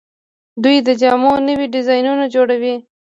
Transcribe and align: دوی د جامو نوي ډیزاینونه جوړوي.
دوی 0.63 0.77
د 0.87 0.89
جامو 1.01 1.31
نوي 1.47 1.67
ډیزاینونه 1.75 2.25
جوړوي. 2.35 2.75